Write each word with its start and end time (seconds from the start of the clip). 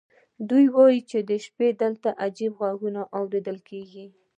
دوی 0.49 0.65
وایي 0.75 0.99
چې 1.09 1.19
د 1.29 1.31
شپې 1.45 1.67
دلته 1.81 2.09
عجیب 2.23 2.53
غږونه 2.61 3.01
اورېدل 3.17 3.57
کېږي. 3.69 4.05